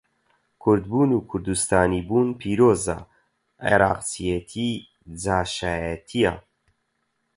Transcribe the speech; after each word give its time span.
کوردبوون 0.59 1.11
و 1.13 1.19
کوردستانی 1.29 2.01
بوون 2.07 2.27
پیرۆزە، 2.41 2.97
عێڕاقچێتی 3.67 4.69
جاشایەتییە. 5.21 6.33